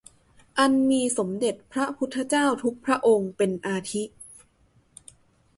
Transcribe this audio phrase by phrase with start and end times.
[0.57, 4.03] อันมีสมเด็จพระพุทธเจ้าทุกพระองค์เป็นอาทิ